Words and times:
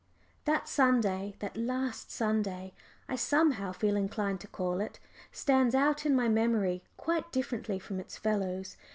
That 0.45 0.67
Sunday 0.67 1.35
that 1.41 1.55
last 1.55 2.09
Sunday 2.09 2.73
I 3.07 3.15
somehow 3.15 3.71
feel 3.71 3.95
inclined 3.95 4.39
to 4.41 4.47
call 4.47 4.81
it 4.81 4.99
stands 5.31 5.75
out 5.75 6.07
in 6.07 6.15
my 6.15 6.27
memory 6.27 6.83
quite 6.97 7.31
differently 7.31 7.77
from 7.77 7.99
its 7.99 8.17
fellows. 8.17 8.77